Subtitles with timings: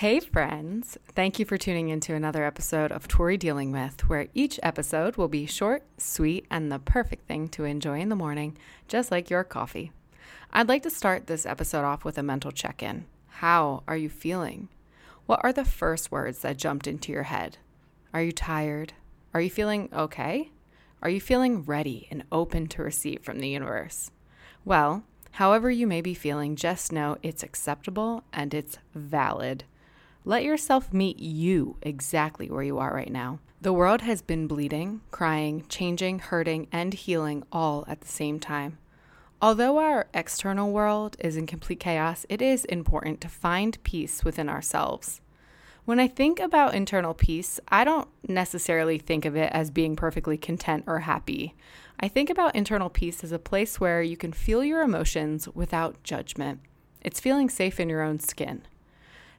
[0.00, 0.96] Hey, friends.
[1.14, 5.28] Thank you for tuning into another episode of Tori Dealing With, where each episode will
[5.28, 8.56] be short, sweet, and the perfect thing to enjoy in the morning,
[8.88, 9.92] just like your coffee.
[10.54, 13.04] I'd like to start this episode off with a mental check in.
[13.28, 14.70] How are you feeling?
[15.26, 17.58] What are the first words that jumped into your head?
[18.14, 18.94] Are you tired?
[19.34, 20.50] Are you feeling okay?
[21.02, 24.10] Are you feeling ready and open to receive from the universe?
[24.64, 29.64] Well, however you may be feeling, just know it's acceptable and it's valid.
[30.24, 33.38] Let yourself meet you exactly where you are right now.
[33.62, 38.76] The world has been bleeding, crying, changing, hurting, and healing all at the same time.
[39.40, 44.50] Although our external world is in complete chaos, it is important to find peace within
[44.50, 45.22] ourselves.
[45.86, 50.36] When I think about internal peace, I don't necessarily think of it as being perfectly
[50.36, 51.54] content or happy.
[51.98, 56.02] I think about internal peace as a place where you can feel your emotions without
[56.02, 56.60] judgment.
[57.00, 58.62] It's feeling safe in your own skin.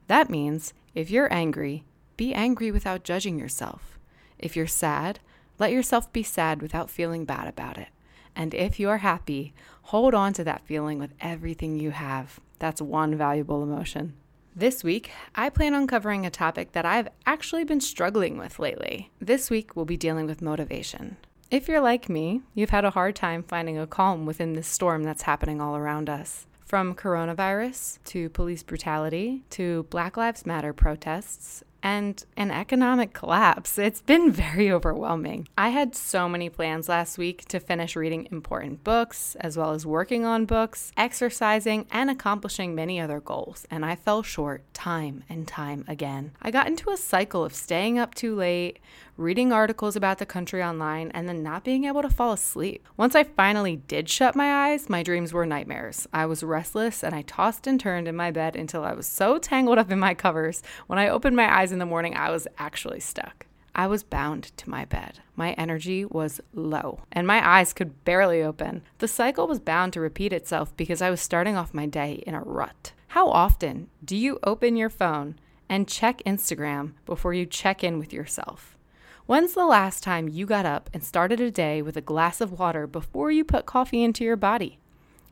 [0.06, 1.84] That means if you're angry,
[2.16, 3.98] be angry without judging yourself.
[4.38, 5.20] If you're sad,
[5.58, 7.88] let yourself be sad without feeling bad about it.
[8.34, 12.40] And if you are happy, hold on to that feeling with everything you have.
[12.58, 14.14] That's one valuable emotion.
[14.54, 19.10] This week, I plan on covering a topic that I've actually been struggling with lately.
[19.18, 21.16] This week, we'll be dealing with motivation.
[21.50, 25.04] If you're like me, you've had a hard time finding a calm within this storm
[25.04, 26.46] that's happening all around us.
[26.72, 33.78] From coronavirus to police brutality to Black Lives Matter protests and an economic collapse.
[33.78, 35.48] It's been very overwhelming.
[35.58, 39.84] I had so many plans last week to finish reading important books, as well as
[39.84, 45.46] working on books, exercising, and accomplishing many other goals, and I fell short time and
[45.46, 46.32] time again.
[46.40, 48.78] I got into a cycle of staying up too late,
[49.16, 52.88] reading articles about the country online, and then not being able to fall asleep.
[52.96, 56.06] Once I finally did shut my eyes, my dreams were nightmares.
[56.12, 59.38] I was restless and I tossed and turned in my bed until I was so
[59.38, 60.62] tangled up in my covers.
[60.86, 63.46] When I opened my eyes in the morning, I was actually stuck.
[63.74, 65.20] I was bound to my bed.
[65.34, 68.82] My energy was low, and my eyes could barely open.
[68.98, 72.34] The cycle was bound to repeat itself because I was starting off my day in
[72.34, 72.92] a rut.
[73.08, 75.38] How often do you open your phone
[75.68, 78.76] and check Instagram before you check in with yourself?
[79.24, 82.58] When's the last time you got up and started a day with a glass of
[82.58, 84.78] water before you put coffee into your body?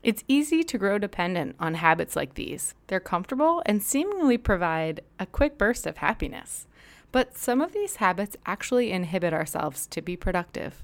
[0.03, 2.73] It's easy to grow dependent on habits like these.
[2.87, 6.65] They're comfortable and seemingly provide a quick burst of happiness.
[7.11, 10.83] But some of these habits actually inhibit ourselves to be productive.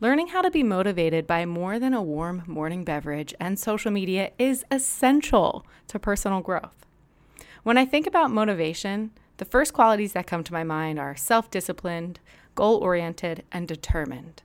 [0.00, 4.30] Learning how to be motivated by more than a warm morning beverage and social media
[4.38, 6.86] is essential to personal growth.
[7.62, 11.50] When I think about motivation, the first qualities that come to my mind are self
[11.50, 12.18] disciplined,
[12.54, 14.42] goal oriented, and determined.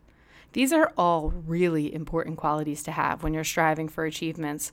[0.54, 4.72] These are all really important qualities to have when you're striving for achievements,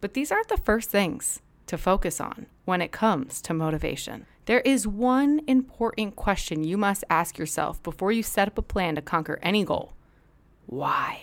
[0.00, 4.26] but these aren't the first things to focus on when it comes to motivation.
[4.46, 8.96] There is one important question you must ask yourself before you set up a plan
[8.96, 9.92] to conquer any goal
[10.66, 11.20] Why?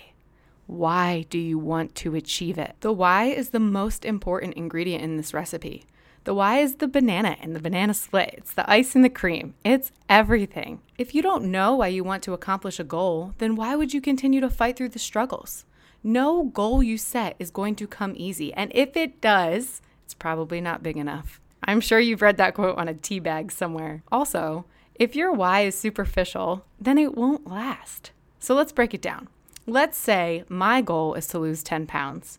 [0.67, 2.75] Why do you want to achieve it?
[2.79, 5.85] The why is the most important ingredient in this recipe.
[6.27, 8.33] The why is the banana and the banana split.
[8.33, 9.53] It's the ice and the cream.
[9.63, 10.81] It's everything.
[10.97, 14.01] If you don't know why you want to accomplish a goal, then why would you
[14.01, 15.63] continue to fight through the struggles?
[16.03, 18.53] No goal you set is going to come easy.
[18.55, 21.39] And if it does, it's probably not big enough.
[21.63, 24.03] I'm sure you've read that quote on a tea bag somewhere.
[24.11, 28.11] Also, if your why is superficial, then it won't last.
[28.37, 29.29] So let's break it down.
[29.65, 32.37] Let's say my goal is to lose 10 pounds.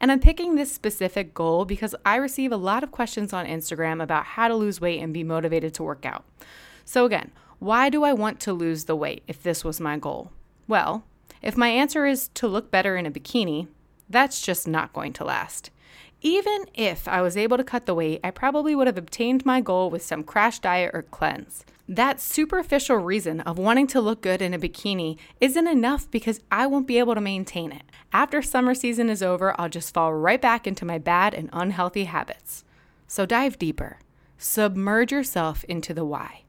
[0.00, 4.02] And I'm picking this specific goal because I receive a lot of questions on Instagram
[4.02, 6.24] about how to lose weight and be motivated to work out.
[6.84, 10.32] So, again, why do I want to lose the weight if this was my goal?
[10.66, 11.04] Well,
[11.42, 13.68] if my answer is to look better in a bikini,
[14.08, 15.70] that's just not going to last.
[16.22, 19.62] Even if I was able to cut the weight, I probably would have obtained my
[19.62, 21.64] goal with some crash diet or cleanse.
[21.88, 26.66] That superficial reason of wanting to look good in a bikini isn't enough because I
[26.66, 27.82] won't be able to maintain it.
[28.12, 32.04] After summer season is over, I'll just fall right back into my bad and unhealthy
[32.04, 32.64] habits.
[33.08, 33.98] So dive deeper.
[34.36, 36.42] Submerge yourself into the why.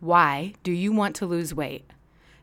[0.00, 1.88] Why do you want to lose weight?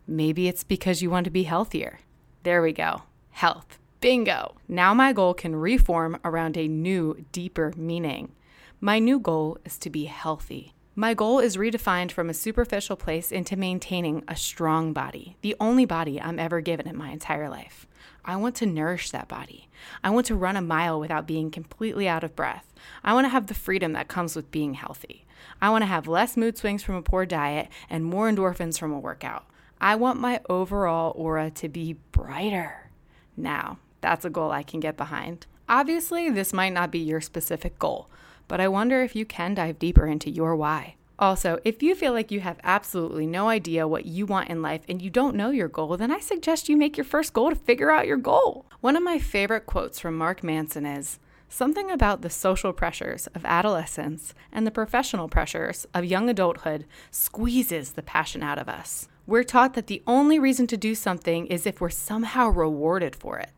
[0.05, 1.99] Maybe it's because you want to be healthier.
[2.43, 3.01] There we go.
[3.31, 3.79] Health.
[3.99, 4.55] Bingo.
[4.67, 8.31] Now my goal can reform around a new, deeper meaning.
[8.79, 10.73] My new goal is to be healthy.
[10.95, 15.85] My goal is redefined from a superficial place into maintaining a strong body, the only
[15.85, 17.87] body I'm ever given in my entire life.
[18.23, 19.67] I want to nourish that body.
[20.03, 22.71] I want to run a mile without being completely out of breath.
[23.03, 25.25] I want to have the freedom that comes with being healthy.
[25.59, 28.91] I want to have less mood swings from a poor diet and more endorphins from
[28.91, 29.45] a workout.
[29.81, 32.91] I want my overall aura to be brighter.
[33.35, 35.45] Now, that's a goal I can get behind.
[35.69, 38.09] Obviously, this might not be your specific goal,
[38.47, 40.95] but I wonder if you can dive deeper into your why.
[41.19, 44.81] Also, if you feel like you have absolutely no idea what you want in life
[44.87, 47.55] and you don't know your goal, then I suggest you make your first goal to
[47.55, 48.65] figure out your goal.
[48.81, 53.45] One of my favorite quotes from Mark Manson is Something about the social pressures of
[53.45, 59.07] adolescence and the professional pressures of young adulthood squeezes the passion out of us.
[59.25, 63.39] We're taught that the only reason to do something is if we're somehow rewarded for
[63.39, 63.51] it.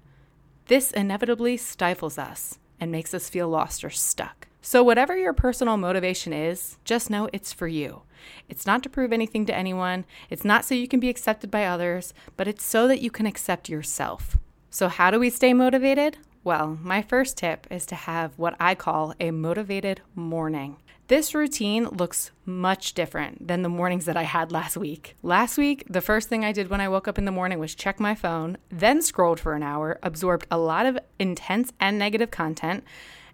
[0.69, 4.47] This inevitably stifles us and makes us feel lost or stuck.
[4.61, 8.03] So, whatever your personal motivation is, just know it's for you.
[8.47, 11.65] It's not to prove anything to anyone, it's not so you can be accepted by
[11.65, 14.37] others, but it's so that you can accept yourself.
[14.69, 16.19] So, how do we stay motivated?
[16.43, 20.77] Well, my first tip is to have what I call a motivated morning.
[21.09, 25.15] This routine looks much different than the mornings that I had last week.
[25.23, 27.73] Last week, the first thing I did when I woke up in the morning was
[27.73, 32.29] check my phone, then scrolled for an hour, absorbed a lot of intense and negative
[32.29, 32.83] content,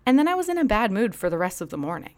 [0.06, 2.14] and then I was in a bad mood for the rest of the morning.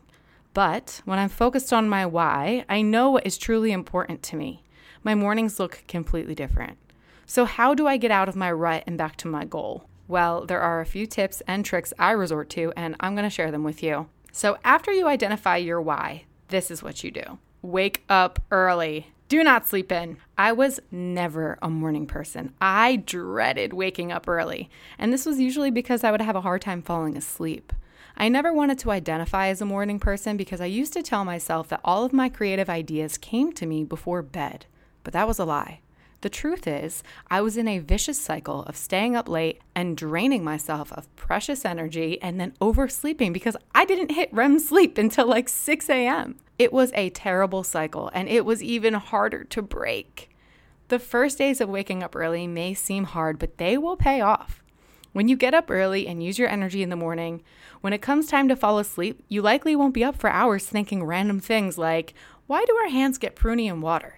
[0.53, 4.63] But when I'm focused on my why, I know what is truly important to me.
[5.01, 6.77] My mornings look completely different.
[7.25, 9.89] So, how do I get out of my rut and back to my goal?
[10.07, 13.31] Well, there are a few tips and tricks I resort to, and I'm going to
[13.31, 14.07] share them with you.
[14.37, 19.07] So, after you identify your why, this is what you do wake up early.
[19.29, 20.17] Do not sleep in.
[20.37, 22.53] I was never a morning person.
[22.61, 24.69] I dreaded waking up early,
[24.99, 27.73] and this was usually because I would have a hard time falling asleep.
[28.15, 31.67] I never wanted to identify as a morning person because I used to tell myself
[31.69, 34.67] that all of my creative ideas came to me before bed,
[35.03, 35.79] but that was a lie.
[36.21, 40.43] The truth is, I was in a vicious cycle of staying up late and draining
[40.43, 45.47] myself of precious energy and then oversleeping because I didn't hit REM sleep until like
[45.47, 46.37] 6 a.m.
[46.57, 50.31] It was a terrible cycle and it was even harder to break.
[50.87, 54.63] The first days of waking up early may seem hard, but they will pay off.
[55.13, 57.43] When you get up early and use your energy in the morning,
[57.81, 61.03] when it comes time to fall asleep, you likely won't be up for hours thinking
[61.03, 62.15] random things like,
[62.47, 64.16] why do our hands get pruny in water?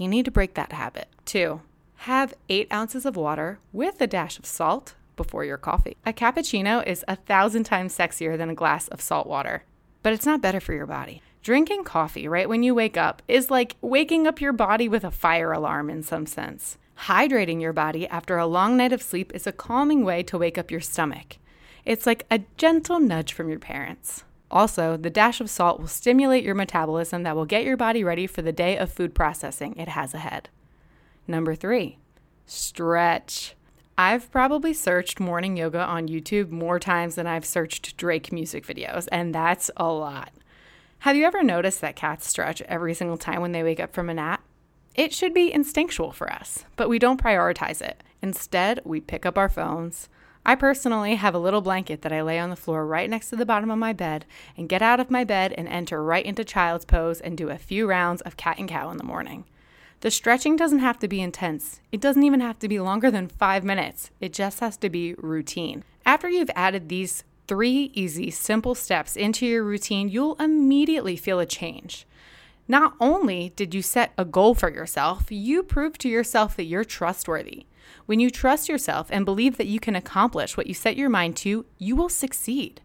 [0.00, 1.08] You need to break that habit.
[1.26, 1.60] Two,
[2.06, 5.98] have eight ounces of water with a dash of salt before your coffee.
[6.06, 9.64] A cappuccino is a thousand times sexier than a glass of salt water,
[10.02, 11.20] but it's not better for your body.
[11.42, 15.10] Drinking coffee right when you wake up is like waking up your body with a
[15.10, 16.78] fire alarm in some sense.
[17.00, 20.56] Hydrating your body after a long night of sleep is a calming way to wake
[20.56, 21.36] up your stomach.
[21.84, 24.24] It's like a gentle nudge from your parents.
[24.50, 28.26] Also, the dash of salt will stimulate your metabolism that will get your body ready
[28.26, 30.48] for the day of food processing it has ahead.
[31.28, 31.98] Number three,
[32.46, 33.54] stretch.
[33.96, 39.06] I've probably searched morning yoga on YouTube more times than I've searched Drake music videos,
[39.12, 40.32] and that's a lot.
[41.00, 44.10] Have you ever noticed that cats stretch every single time when they wake up from
[44.10, 44.42] a nap?
[44.94, 48.02] It should be instinctual for us, but we don't prioritize it.
[48.20, 50.08] Instead, we pick up our phones,
[50.44, 53.36] I personally have a little blanket that I lay on the floor right next to
[53.36, 54.24] the bottom of my bed
[54.56, 57.58] and get out of my bed and enter right into child's pose and do a
[57.58, 59.44] few rounds of cat and cow in the morning.
[60.00, 61.80] The stretching doesn't have to be intense.
[61.92, 64.10] It doesn't even have to be longer than five minutes.
[64.18, 65.84] It just has to be routine.
[66.06, 71.44] After you've added these three easy, simple steps into your routine, you'll immediately feel a
[71.44, 72.06] change.
[72.70, 76.84] Not only did you set a goal for yourself, you proved to yourself that you're
[76.84, 77.66] trustworthy.
[78.06, 81.36] When you trust yourself and believe that you can accomplish what you set your mind
[81.38, 82.80] to, you will succeed.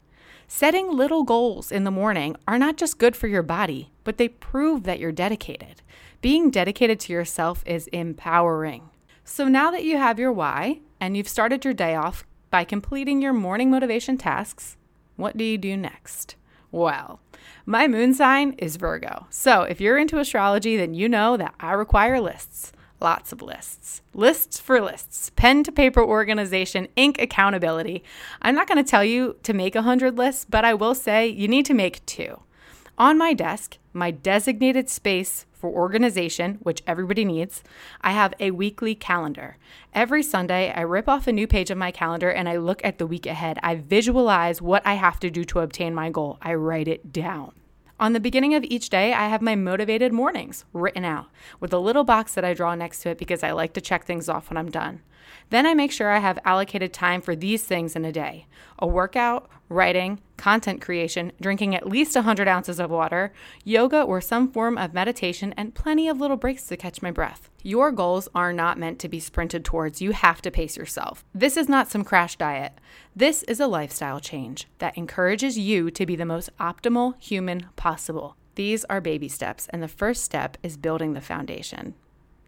[0.48, 4.28] Setting little goals in the morning are not just good for your body, but they
[4.28, 5.84] prove that you're dedicated.
[6.20, 8.90] Being dedicated to yourself is empowering.
[9.24, 13.22] So now that you have your why and you've started your day off by completing
[13.22, 14.78] your morning motivation tasks,
[15.16, 16.38] what do you do next?
[16.72, 17.20] Well,
[17.66, 19.28] my moon sign is Virgo.
[19.30, 22.72] So if you're into astrology, then you know that I require lists.
[23.02, 24.02] Lots of lists.
[24.14, 25.32] Lists for lists.
[25.36, 28.04] Pen to paper organization, ink accountability.
[28.42, 31.48] I'm not going to tell you to make 100 lists, but I will say you
[31.48, 32.40] need to make two.
[32.98, 37.64] On my desk, my designated space for organization, which everybody needs,
[38.02, 39.58] I have a weekly calendar.
[39.96, 43.00] Every Sunday, I rip off a new page of my calendar and I look at
[43.00, 43.58] the week ahead.
[43.64, 46.38] I visualize what I have to do to obtain my goal.
[46.40, 47.54] I write it down.
[48.00, 51.28] On the beginning of each day, I have my motivated mornings written out
[51.60, 54.06] with a little box that I draw next to it because I like to check
[54.06, 55.02] things off when I'm done.
[55.50, 58.86] Then I make sure I have allocated time for these things in a day a
[58.86, 63.32] workout, writing, content creation, drinking at least 100 ounces of water,
[63.64, 67.50] yoga or some form of meditation, and plenty of little breaks to catch my breath.
[67.64, 70.02] Your goals are not meant to be sprinted towards.
[70.02, 71.24] You have to pace yourself.
[71.34, 72.74] This is not some crash diet.
[73.16, 78.36] This is a lifestyle change that encourages you to be the most optimal human possible.
[78.56, 81.96] These are baby steps, and the first step is building the foundation.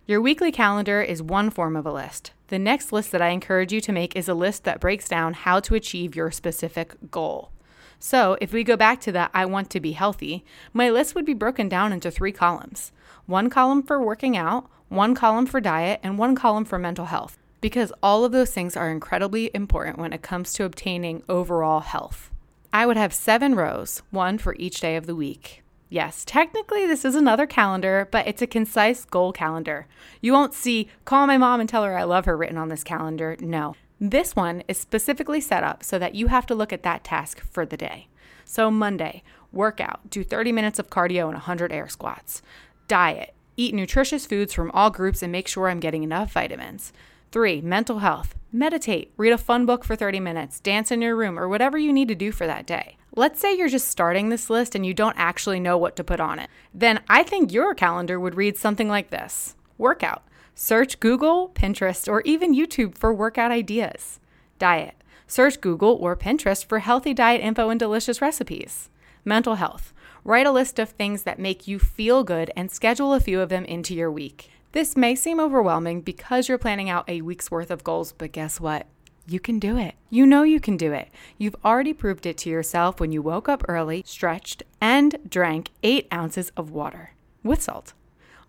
[0.08, 2.32] Your weekly calendar is one form of a list.
[2.48, 5.34] The next list that I encourage you to make is a list that breaks down
[5.34, 7.52] how to achieve your specific goal.
[8.00, 11.26] So, if we go back to that I want to be healthy, my list would
[11.26, 12.94] be broken down into three columns
[13.26, 17.38] one column for working out, one column for diet, and one column for mental health.
[17.60, 22.32] Because all of those things are incredibly important when it comes to obtaining overall health.
[22.72, 25.64] I would have seven rows, one for each day of the week.
[25.90, 29.88] Yes, technically, this is another calendar, but it's a concise goal calendar.
[30.20, 32.84] You won't see, call my mom and tell her I love her written on this
[32.84, 33.38] calendar.
[33.40, 33.76] No.
[34.00, 37.40] This one is specifically set up so that you have to look at that task
[37.40, 38.10] for the day.
[38.44, 42.42] So, Monday, workout, do 30 minutes of cardio and 100 air squats.
[42.88, 46.92] Diet, eat nutritious foods from all groups and make sure I'm getting enough vitamins.
[47.32, 48.36] Three, mental health.
[48.52, 51.92] Meditate, read a fun book for 30 minutes, dance in your room, or whatever you
[51.92, 52.96] need to do for that day.
[53.14, 56.22] Let's say you're just starting this list and you don't actually know what to put
[56.22, 56.50] on it.
[56.74, 60.24] Then I think your calendar would read something like this Workout.
[60.56, 64.22] Search Google, Pinterest, or even YouTube for workout ideas.
[64.60, 64.96] Diet.
[65.28, 68.90] Search Google or Pinterest for healthy diet info and delicious recipes.
[69.26, 69.94] Mental health.
[70.24, 73.50] Write a list of things that make you feel good and schedule a few of
[73.50, 74.52] them into your week.
[74.78, 78.60] This may seem overwhelming because you're planning out a week's worth of goals, but guess
[78.60, 78.86] what?
[79.26, 79.96] You can do it.
[80.12, 81.10] You know you can do it.
[81.40, 86.08] You've already proved it to yourself when you woke up early, stretched, and drank eight
[86.14, 87.94] ounces of water with salt.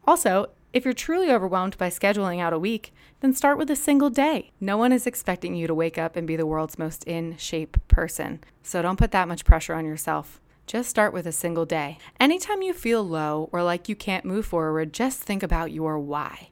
[0.07, 4.11] Also, if you're truly overwhelmed by scheduling out a week, then start with a single
[4.11, 4.51] day.
[4.61, 7.79] No one is expecting you to wake up and be the world's most in shape
[7.89, 8.41] person.
[8.63, 10.43] So don't put that much pressure on yourself.
[10.69, 11.97] Just start with a single day.
[12.21, 16.51] Anytime you feel low or like you can't move forward, just think about your why.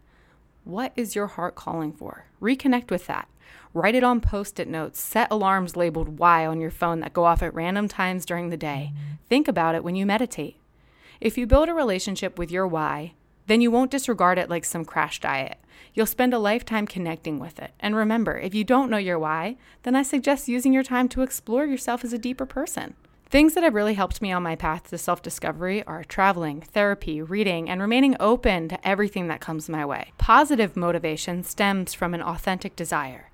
[0.65, 2.25] What is your heart calling for?
[2.41, 3.29] Reconnect with that.
[3.75, 5.03] Write it on post it notes.
[5.03, 8.57] Set alarms labeled why on your phone that go off at random times during the
[8.57, 8.95] day.
[9.29, 10.57] Think about it when you meditate.
[11.21, 13.13] If you build a relationship with your why,
[13.49, 15.59] then you won't disregard it like some crash diet.
[15.93, 17.73] You'll spend a lifetime connecting with it.
[17.81, 21.21] And remember, if you don't know your why, then I suggest using your time to
[21.21, 22.95] explore yourself as a deeper person.
[23.28, 27.21] Things that have really helped me on my path to self discovery are traveling, therapy,
[27.21, 30.12] reading, and remaining open to everything that comes my way.
[30.16, 33.30] Positive motivation stems from an authentic desire.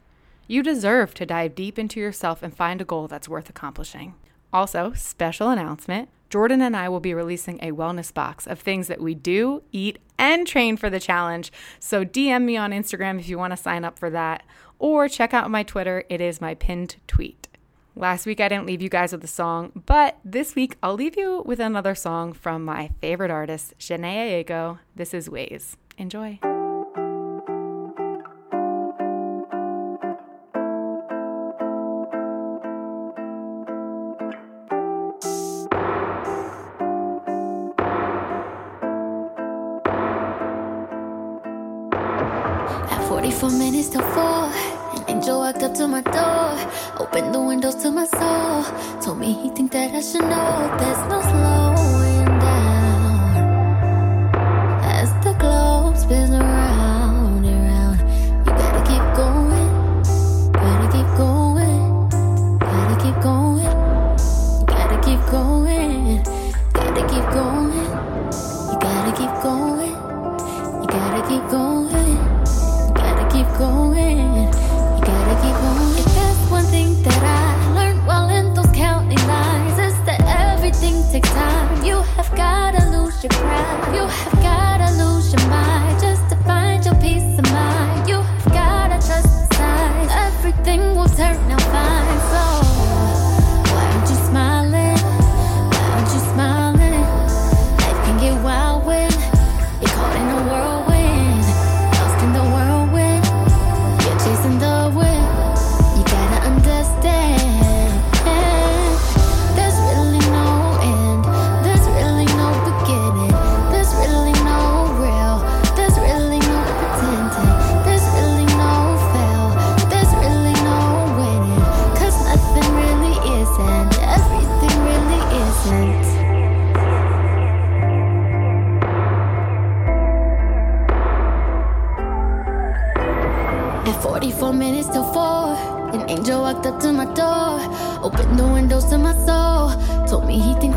[0.47, 4.15] You deserve to dive deep into yourself and find a goal that's worth accomplishing.
[4.51, 9.03] Also, special announcement Jordan and I will be releasing a wellness box of things that
[9.03, 11.53] we do, eat, and train for the challenge.
[11.79, 14.43] So DM me on Instagram if you want to sign up for that,
[14.79, 16.05] or check out my Twitter.
[16.09, 17.49] It is my pinned tweet.
[17.95, 21.17] Last week I didn't leave you guys with a song, but this week I'll leave
[21.17, 24.79] you with another song from my favorite artist, Jhené Aiko.
[24.97, 25.77] This is Ways.
[25.99, 26.39] Enjoy.
[42.91, 44.23] At 44 minutes till 4,
[44.97, 46.59] an angel walked up to my door.
[46.99, 48.65] Opened the windows to my soul.
[49.01, 52.82] Told me he think that I should know there's no slowing down.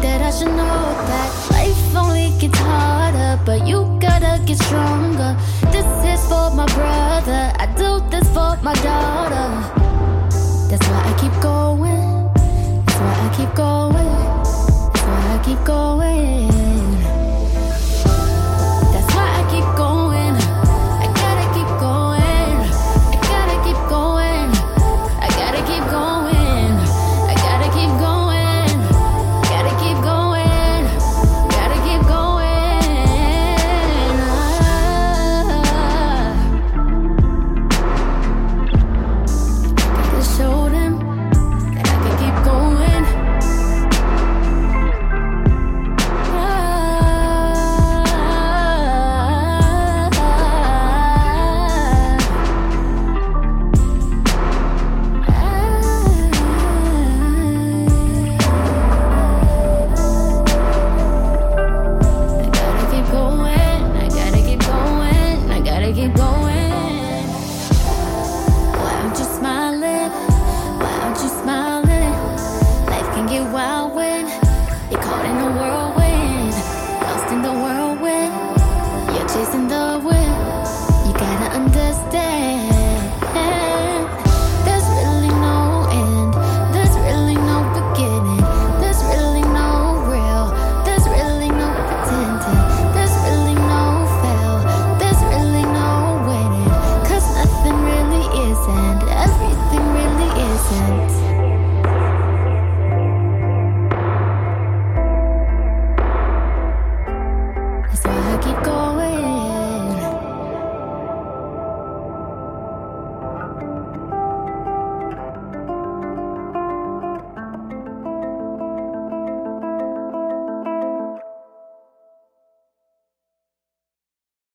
[0.06, 5.32] that I should know that life only gets harder, but you gotta get stronger.
[5.74, 9.48] This is for my brother, I do this for my daughter.
[10.70, 12.30] That's why I keep going,
[12.86, 14.14] that's why I keep going,
[14.94, 16.95] that's why I keep going.